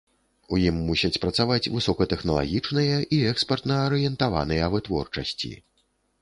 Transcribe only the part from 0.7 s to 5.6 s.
мусяць працаваць высокатэхналагічныя і экспартна-арыентаваныя вытворчасці.